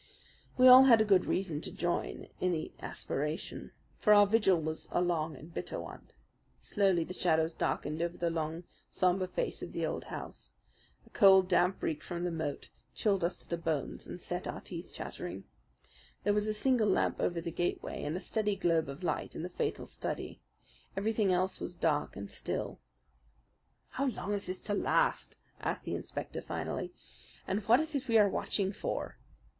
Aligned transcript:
We 0.57 0.67
all 0.67 0.85
had 0.85 1.07
good 1.07 1.27
reason 1.27 1.61
to 1.61 1.71
join 1.71 2.25
in 2.39 2.53
the 2.53 2.71
aspiration; 2.79 3.71
for 3.99 4.13
our 4.15 4.25
vigil 4.25 4.59
was 4.59 4.87
a 4.91 4.99
long 4.99 5.35
and 5.35 5.53
bitter 5.53 5.79
one. 5.79 6.09
Slowly 6.63 7.03
the 7.03 7.13
shadows 7.13 7.53
darkened 7.53 8.01
over 8.01 8.17
the 8.17 8.31
long, 8.31 8.63
sombre 8.89 9.27
face 9.27 9.61
of 9.61 9.73
the 9.73 9.85
old 9.85 10.05
house. 10.05 10.49
A 11.05 11.11
cold, 11.11 11.47
damp 11.47 11.83
reek 11.83 12.01
from 12.01 12.23
the 12.23 12.31
moat 12.31 12.69
chilled 12.95 13.23
us 13.23 13.35
to 13.35 13.47
the 13.47 13.59
bones 13.59 14.07
and 14.07 14.19
set 14.19 14.47
our 14.47 14.59
teeth 14.61 14.91
chattering. 14.91 15.43
There 16.23 16.33
was 16.33 16.47
a 16.47 16.53
single 16.55 16.89
lamp 16.89 17.19
over 17.19 17.39
the 17.39 17.51
gateway 17.51 18.03
and 18.03 18.17
a 18.17 18.19
steady 18.19 18.55
globe 18.55 18.89
of 18.89 19.03
light 19.03 19.35
in 19.35 19.43
the 19.43 19.49
fatal 19.49 19.85
study. 19.85 20.41
Everything 20.97 21.31
else 21.31 21.59
was 21.59 21.75
dark 21.75 22.15
and 22.15 22.31
still. 22.31 22.79
"How 23.89 24.07
long 24.07 24.33
is 24.33 24.47
this 24.47 24.61
to 24.61 24.73
last?" 24.73 25.37
asked 25.59 25.83
the 25.83 25.93
inspector 25.93 26.41
finally. 26.41 26.91
"And 27.47 27.59
what 27.67 27.79
is 27.79 27.93
it 27.93 28.07
we 28.07 28.17
are 28.17 28.27
watching 28.27 28.71
for?" 28.71 29.19